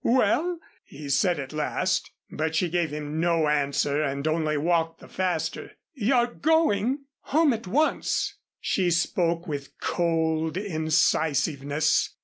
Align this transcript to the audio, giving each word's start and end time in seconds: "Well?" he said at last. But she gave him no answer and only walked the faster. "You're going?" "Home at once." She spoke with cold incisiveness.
"Well?" 0.03 0.57
he 0.83 1.09
said 1.09 1.37
at 1.39 1.53
last. 1.53 2.09
But 2.31 2.55
she 2.55 2.69
gave 2.71 2.89
him 2.89 3.19
no 3.19 3.47
answer 3.47 4.01
and 4.01 4.27
only 4.27 4.57
walked 4.57 4.99
the 4.99 5.07
faster. 5.07 5.73
"You're 5.93 6.25
going?" 6.25 7.03
"Home 7.35 7.53
at 7.53 7.67
once." 7.67 8.35
She 8.59 8.89
spoke 8.89 9.45
with 9.45 9.77
cold 9.79 10.57
incisiveness. 10.57 12.15